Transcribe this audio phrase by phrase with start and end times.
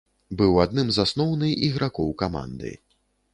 [0.37, 2.73] Быў адным з асноўны ігракоў каманды.